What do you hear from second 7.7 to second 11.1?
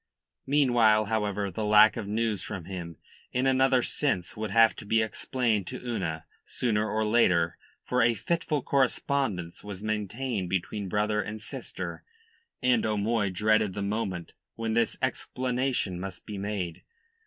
for a fitful correspondence was maintained between